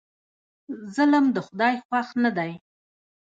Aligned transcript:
ظلم 0.95 1.25
د 1.35 1.37
خدای 1.47 1.75
خوښ 1.85 2.07
نه 2.23 2.31
دی. 2.37 2.51